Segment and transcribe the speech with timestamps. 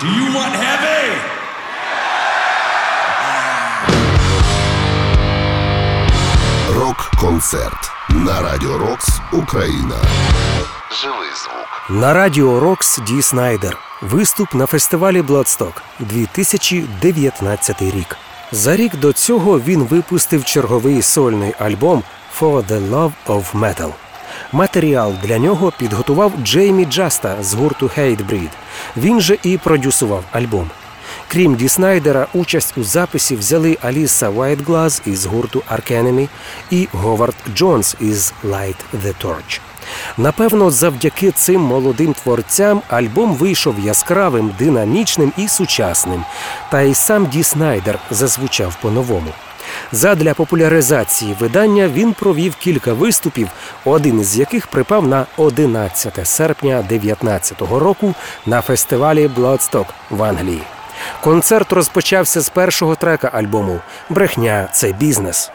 [0.00, 1.16] Do you want heavy?
[6.74, 9.96] Рок-концерт на Радіо Рокс Україна.
[11.02, 12.00] Живий звук.
[12.00, 13.78] На радіо Рокс Ді Снайдер.
[14.02, 18.16] Виступ на фестивалі Бладсток 2019 рік.
[18.52, 22.02] За рік до цього він випустив черговий сольний альбом
[22.40, 23.90] For the Love of Metal.
[24.52, 28.50] Матеріал для нього підготував Джеймі Джаста з гурту Hatebreed.
[28.96, 30.70] Він же і продюсував альбом.
[31.28, 36.28] Крім Ді Снайдера, участь у записі взяли Аліса Вайтглаз із гурту Enemy
[36.70, 39.60] і Говард Джонс із Light the Torch.
[40.16, 46.24] Напевно, завдяки цим молодим творцям альбом вийшов яскравим, динамічним і сучасним.
[46.70, 49.32] Та й сам Ді Снайдер зазвучав по-новому.
[49.92, 53.48] Задля популяризації видання він провів кілька виступів,
[53.84, 58.14] один із яких припав на 11 серпня 2019 року
[58.46, 60.62] на фестивалі Bloodstock в Англії.
[61.20, 65.50] Концерт розпочався з першого трека альбому Брехня це бізнес.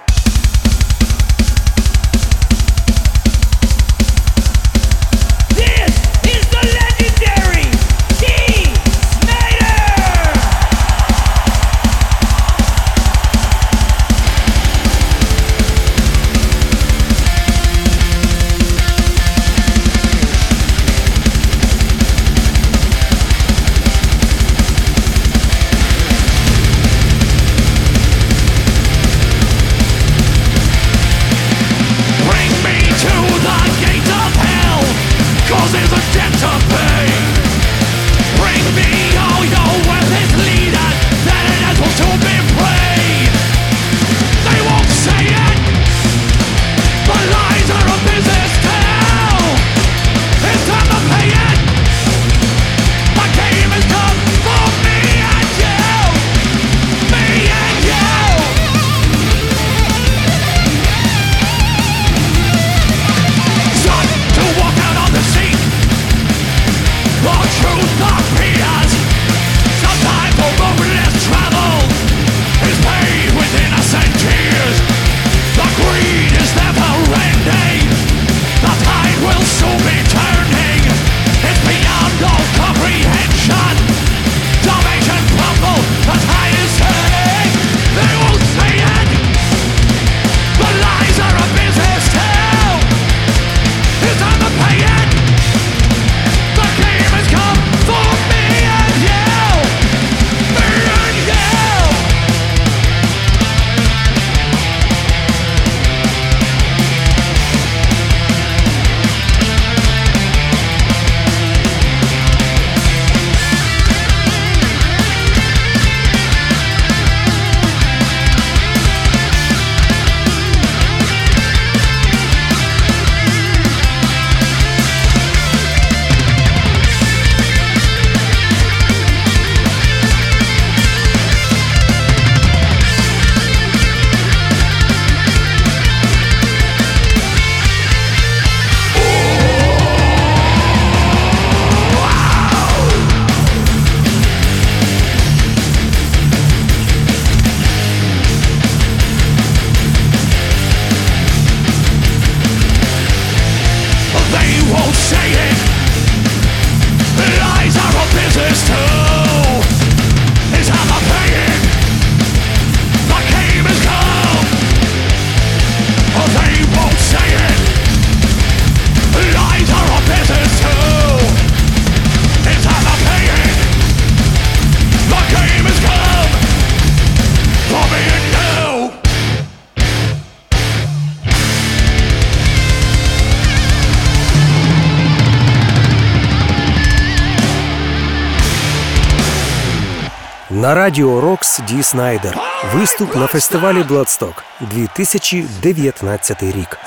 [190.75, 192.37] Радіо Рокс Ді Снайдер.
[192.73, 196.77] Виступ на фестивалі Бладсток 2019 рік.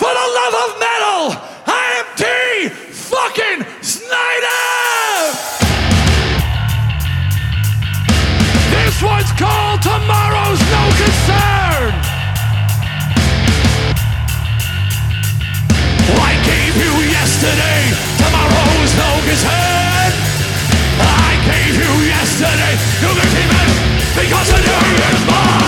[8.74, 11.92] This one's called Tomorrow's No Concern!
[16.30, 17.82] I gave you yesterday,
[18.22, 20.10] tomorrow's no concern!
[21.28, 23.77] I gave you yesterday, you can keep
[24.18, 25.67] Because the day is mine.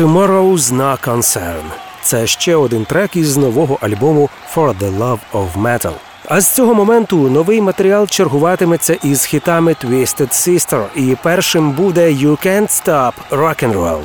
[0.00, 1.62] Tomorrow's Not Concern.
[2.02, 5.92] Це ще один трек із нового альбому For the Love of Metal.
[6.28, 12.46] А з цього моменту новий матеріал чергуватиметься із хітами Twisted Sister, і першим буде You
[12.46, 14.00] Can't Stop Rock'n'Roll.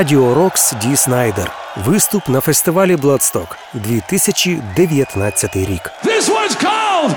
[0.00, 1.52] Радіо Рокс Ді Снайдер.
[1.86, 5.92] Виступ на фестивалі Бладсток 2019 рік.
[6.04, 7.14] This one's called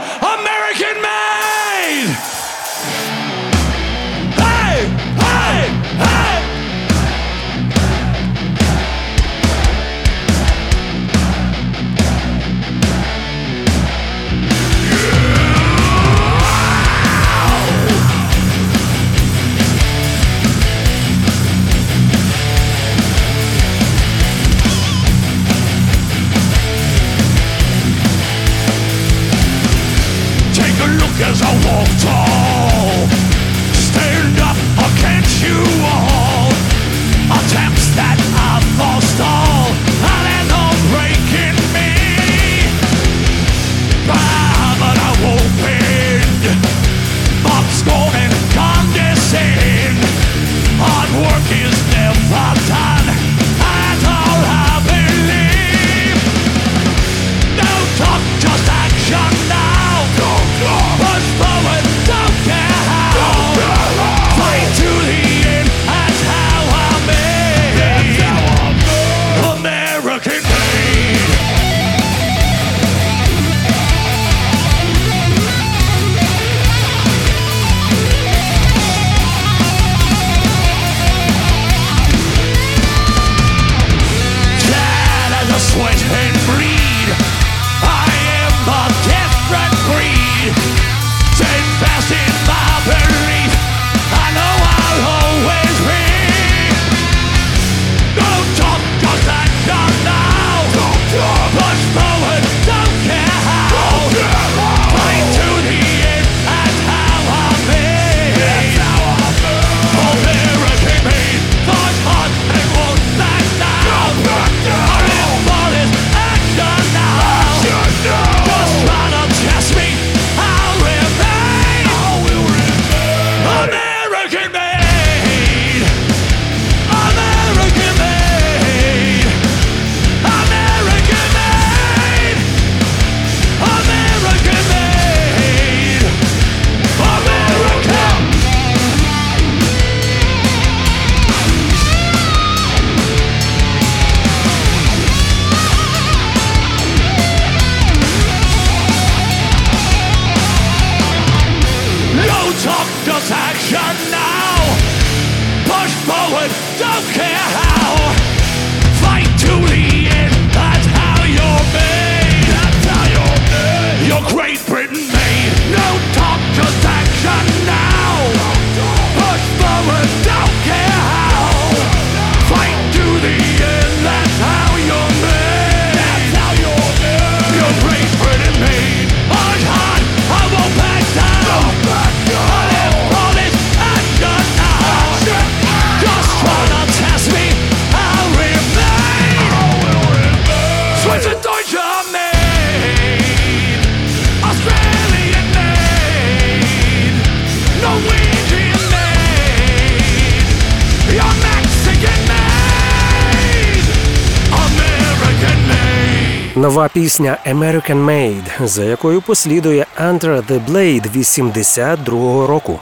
[207.03, 212.79] пісня «American Made», за якою послідує «Under the Blade» 82-го року.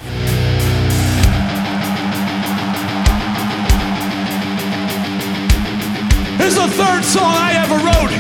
[6.40, 8.14] It's the third song I ever wrote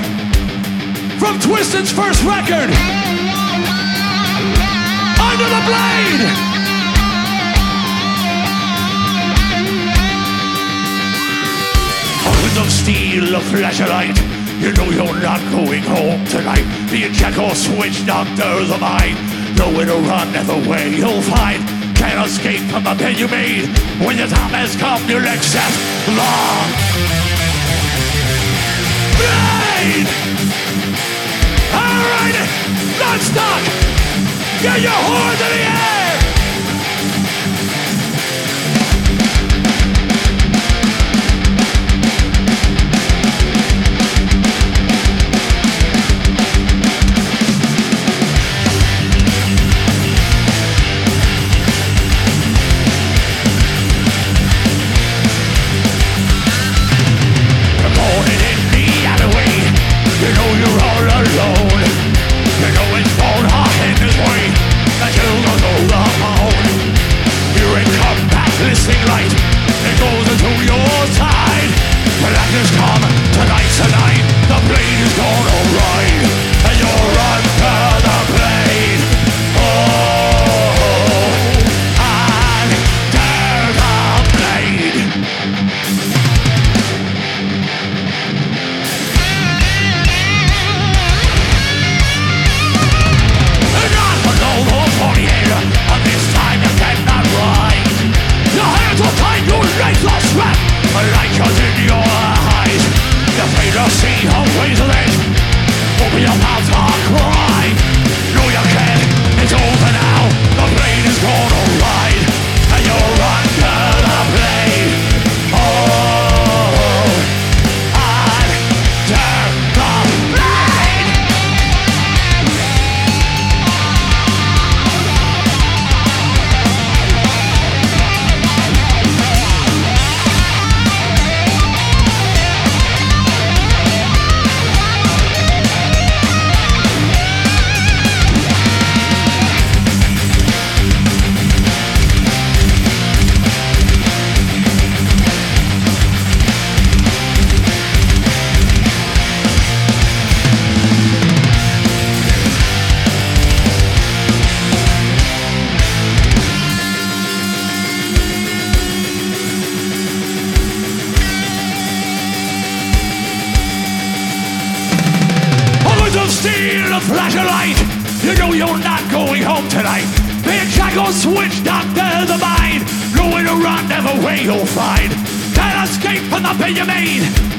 [1.19, 2.69] from Twisted's first record.
[5.29, 6.23] Under the Blade!
[12.61, 16.61] of steel, a flashlight You know you're not going home tonight.
[16.91, 19.17] The jackal switch doctors of mine.
[19.57, 21.65] Nowhere to run, never way you'll find.
[21.97, 23.65] Can't escape from the pen you made.
[24.05, 25.73] When your time has come, you'll accept
[26.13, 26.69] long.
[29.17, 30.05] Pain!
[31.73, 32.37] Alright,
[33.01, 33.61] non-stop!
[34.61, 36.10] Get your horns in the air!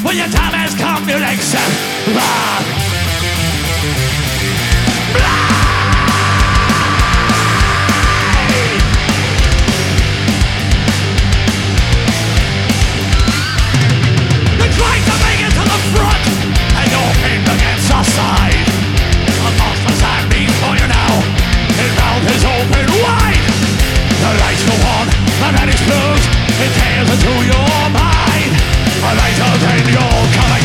[0.02, 1.70] When your time has come, you'll accept
[2.06, 2.20] the
[17.46, 18.58] the our side.
[19.58, 20.02] Monster's
[20.80, 21.12] you now.
[21.78, 23.44] His mouth is open wide.
[24.18, 25.06] The lights go on,
[25.46, 26.26] and then explodes.
[26.58, 27.81] It tears into your.
[29.14, 30.61] ないと天領から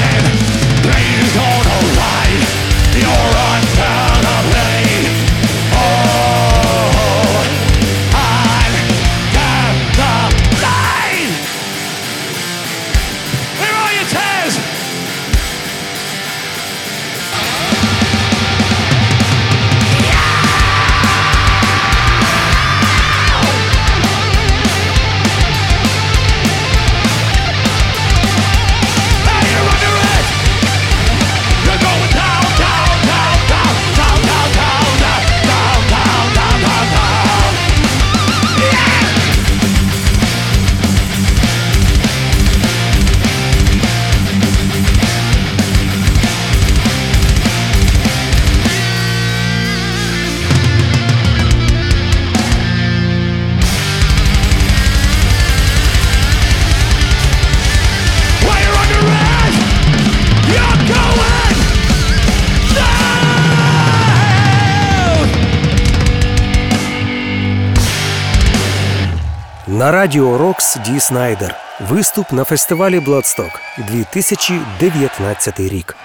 [69.78, 71.56] На радіо Рокс Ді Снайдер.
[71.90, 75.96] Виступ на фестивалі Бладсток 2019 рік.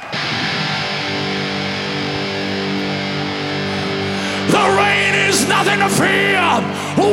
[4.51, 6.45] The rain is nothing to fear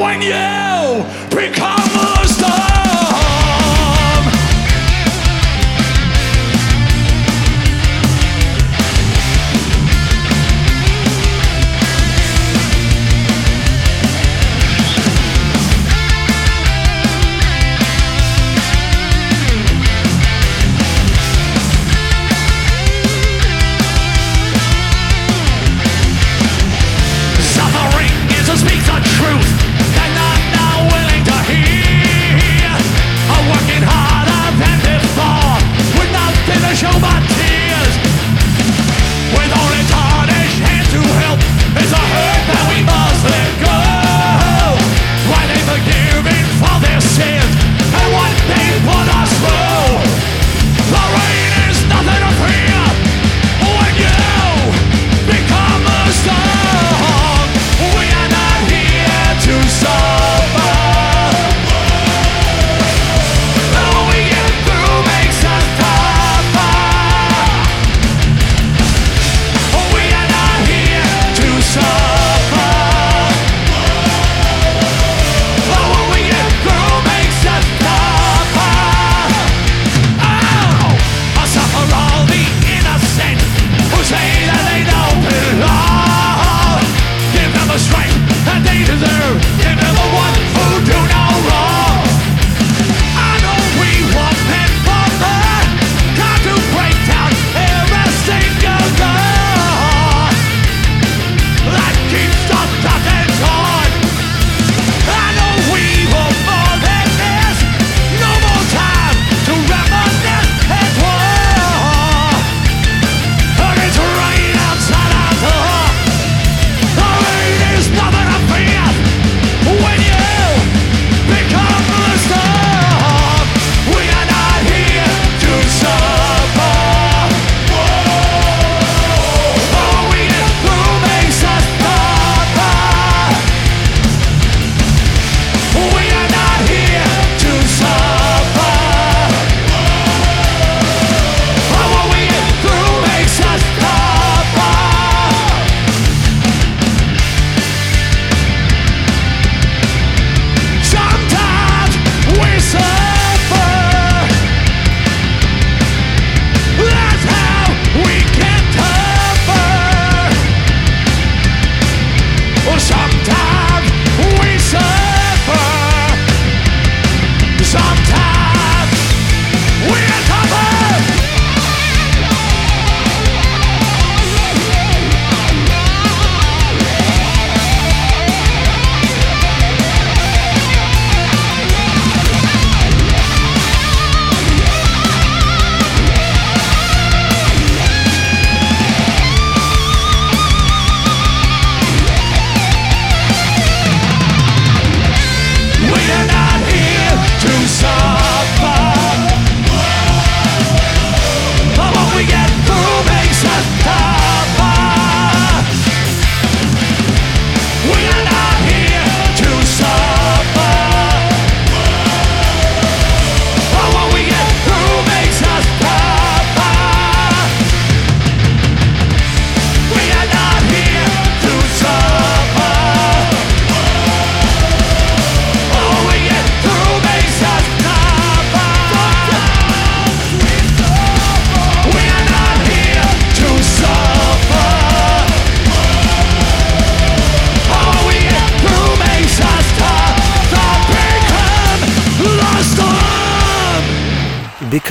[0.01, 1.05] when you
[1.39, 1.89] become
[2.21, 2.78] a star.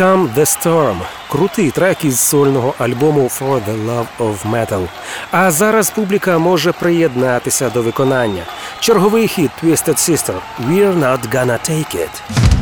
[0.09, 0.97] Become the Storm
[1.29, 4.87] крутий трек із сольного альбому For the Love of Metal.
[5.31, 8.43] А зараз публіка може приєднатися до виконання.
[8.81, 10.35] Черговий хіт Twisted Sister
[10.69, 12.58] We're Not Gonna Take It.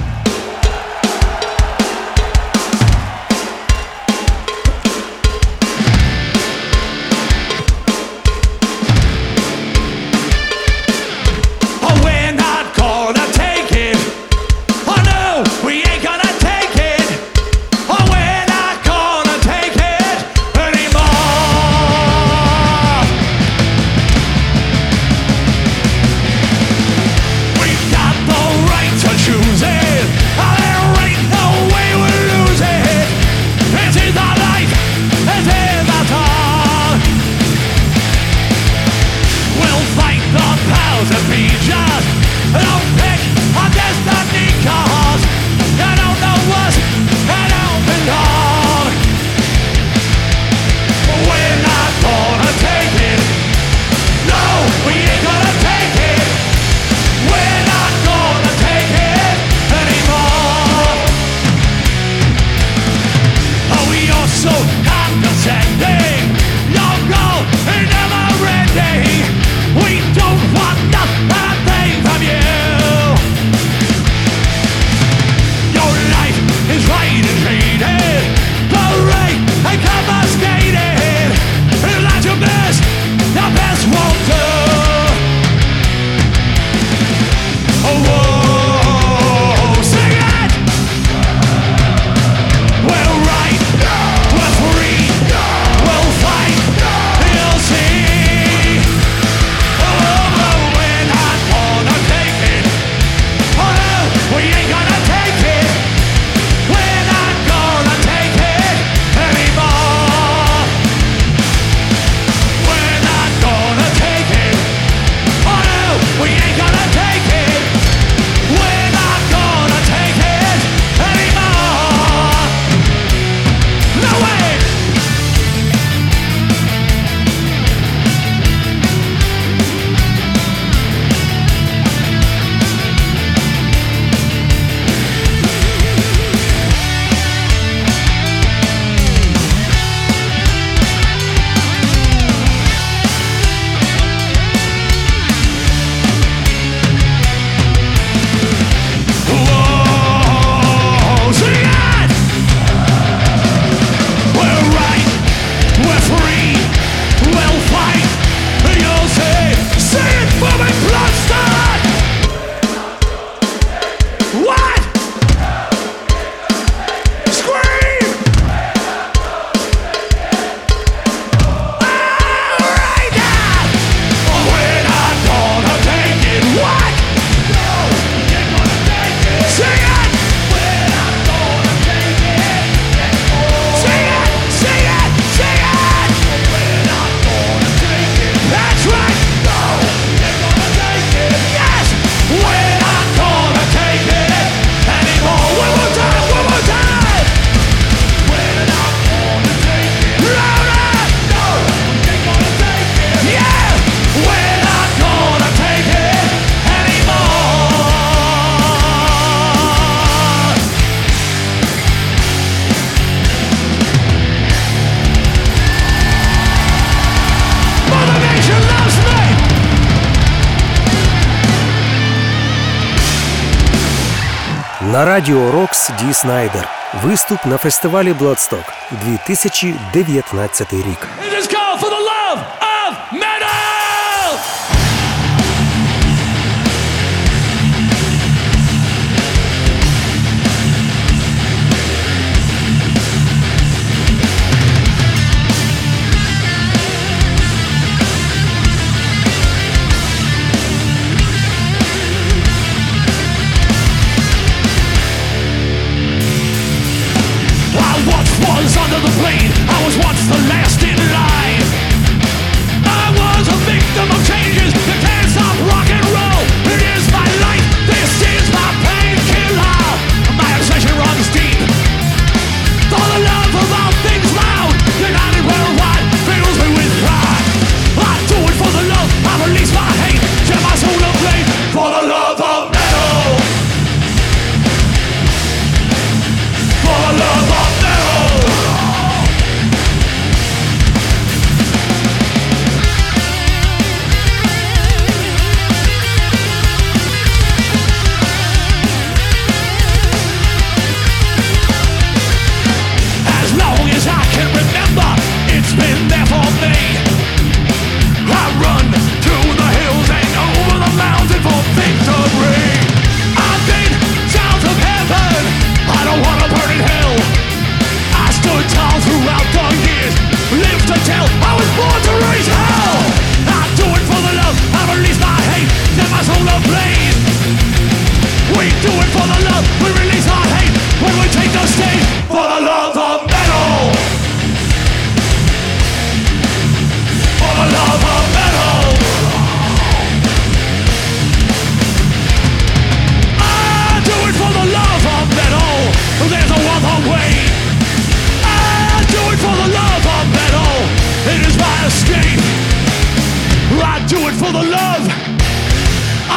[224.96, 226.68] На радіо Рокс Ді Снайдер.
[227.04, 228.64] Виступ на фестивалі Бладсток
[229.04, 231.08] 2019 рік.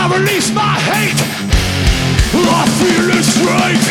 [0.09, 1.21] release my hate.
[2.33, 3.88] I feel it's right.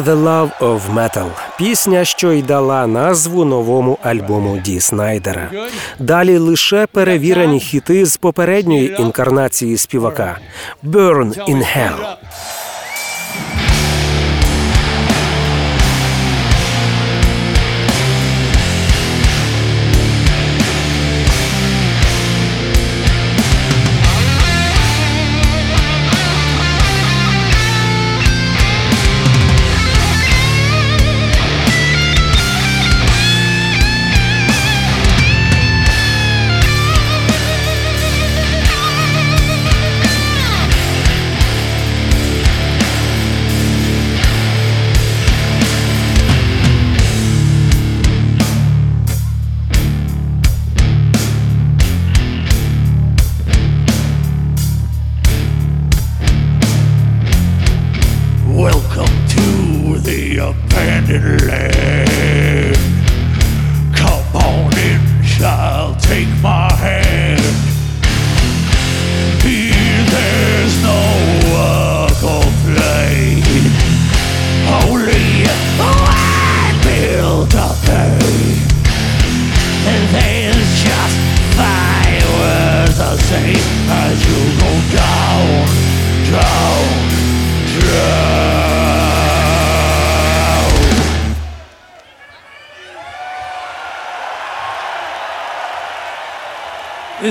[0.00, 1.28] For the Love of Metal
[1.58, 5.50] пісня, що й дала назву новому альбому Ді Снайдера.
[5.98, 10.38] Далі лише перевірені хіти з попередньої інкарнації співака
[10.84, 12.16] «Burn in Hell».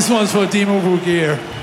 [0.09, 1.58] one's for Demo Gear.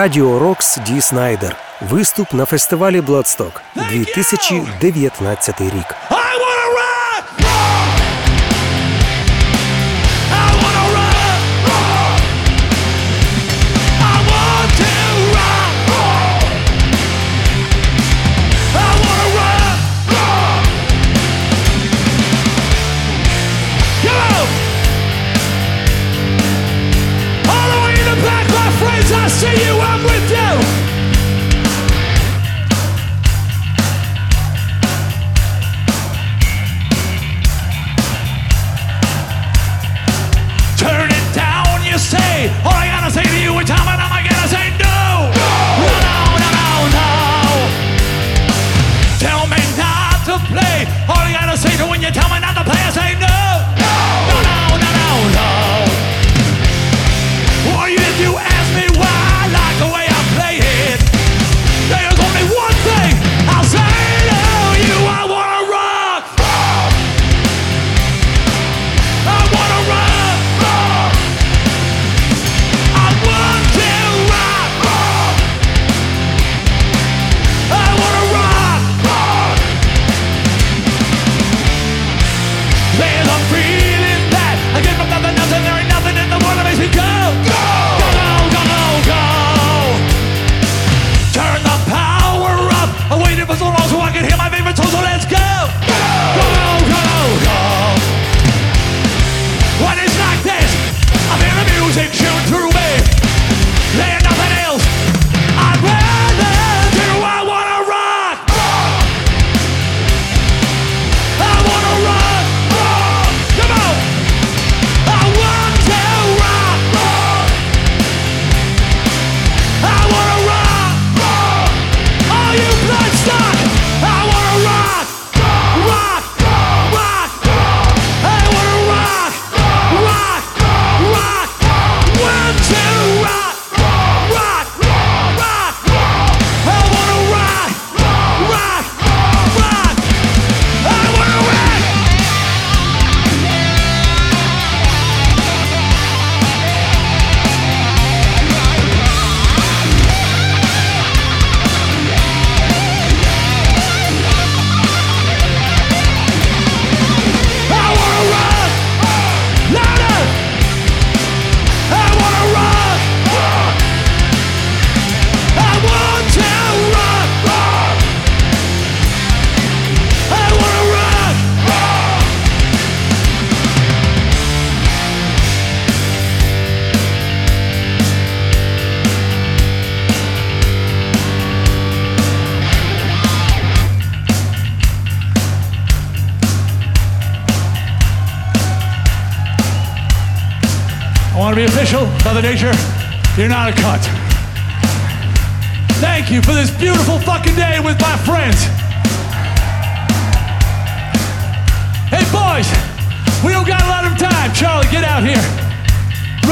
[0.00, 1.56] Радіо Рокс Ді Снайдер.
[1.90, 6.09] Виступ на фестивалі Бладсток 2019 рік.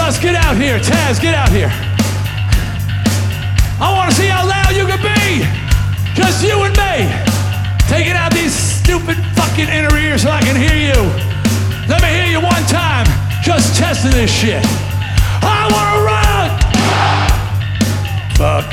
[0.08, 0.78] Russ, get out here.
[0.78, 1.68] Taz, get out here.
[3.76, 5.44] I want to see how loud you can be.
[6.16, 7.12] Just you and me.
[7.92, 10.96] Taking out these stupid fucking inner ears so I can hear you.
[11.92, 13.04] Let me hear you one time.
[13.44, 14.64] Just testing this shit.
[15.44, 16.56] I wanna run!
[18.40, 18.64] Fuck.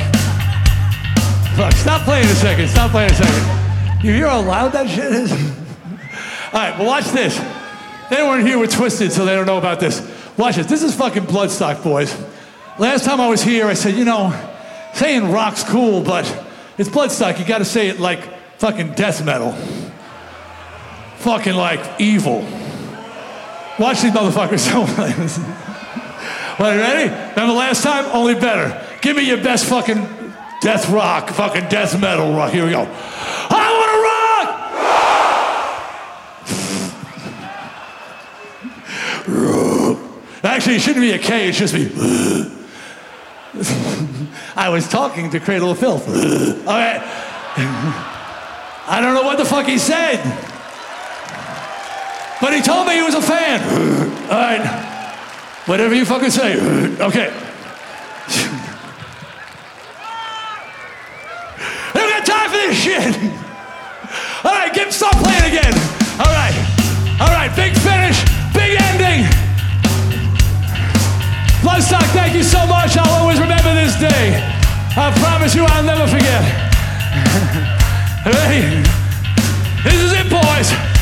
[1.57, 4.05] Fuck, stop playing a second, stop playing a second.
[4.05, 5.33] You hear how loud that shit is?
[6.53, 7.37] All right, but watch this.
[8.09, 10.14] They weren't here with Twisted, so they don't know about this.
[10.37, 10.67] Watch this.
[10.67, 12.15] This is fucking Bloodstock, boys.
[12.77, 14.33] Last time I was here, I said, you know,
[14.93, 16.25] saying rock's cool, but
[16.77, 17.39] it's Bloodstock.
[17.39, 18.21] You gotta say it like
[18.57, 19.53] fucking death metal.
[21.19, 22.41] Fucking like evil.
[23.79, 24.71] Watch these motherfuckers.
[26.57, 27.09] Oh well, you ready?
[27.09, 28.05] Remember last time?
[28.13, 28.81] Only better.
[29.01, 30.07] Give me your best fucking
[30.61, 32.53] death rock, fucking death metal rock.
[32.53, 32.87] Here we go.
[32.89, 33.91] I want
[39.27, 39.65] to rock!
[40.45, 41.89] Actually, it shouldn't be a K, it should be.
[44.55, 46.07] I was talking to Cradle of Filth.
[46.65, 47.01] Okay.
[48.87, 50.17] I don't know what the fuck he said.
[52.41, 53.61] But he told me he was a fan.
[54.29, 54.61] All right.
[55.65, 56.55] Whatever you fucking say.
[56.99, 57.33] Okay.
[61.93, 63.15] I don't got time for this shit.
[64.43, 65.73] All right, get stop playing again.
[66.19, 66.64] All right.
[71.75, 72.95] Bloodstock, thank you so much.
[72.95, 74.39] I'll always remember this day.
[74.95, 76.41] I promise you I'll never forget.
[78.25, 78.81] Ready?
[79.83, 80.94] This is it, boys.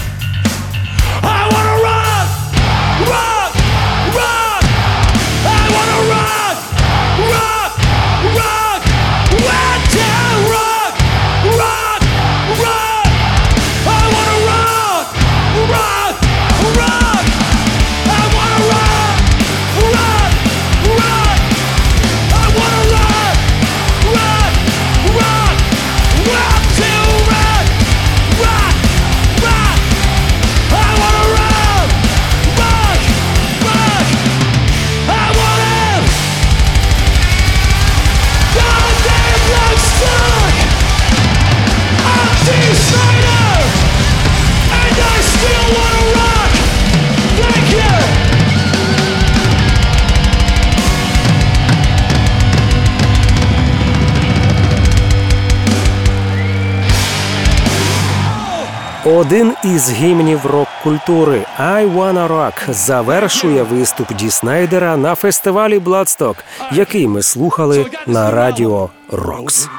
[59.05, 66.37] Один із гімнів рок-культури «I Wanna Rock» завершує виступ Ді Снайдера на фестивалі Бладсток,
[66.71, 69.69] який ми слухали на радіо Рокс.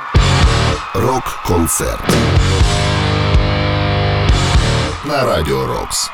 [0.94, 2.00] Рок-концерт.
[5.04, 6.10] На Радіо Рокс.